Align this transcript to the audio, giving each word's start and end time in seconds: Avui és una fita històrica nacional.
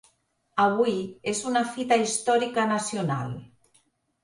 Avui 0.63 0.95
és 1.33 1.43
una 1.51 1.63
fita 1.75 1.99
històrica 2.05 2.67
nacional. 2.75 3.39